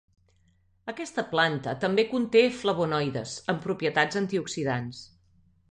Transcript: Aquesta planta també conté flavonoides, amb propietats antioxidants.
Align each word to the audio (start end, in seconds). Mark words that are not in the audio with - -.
Aquesta 0.93 1.25
planta 1.33 1.75
també 1.83 2.07
conté 2.15 2.43
flavonoides, 2.63 3.35
amb 3.55 3.65
propietats 3.69 4.21
antioxidants. 4.25 5.07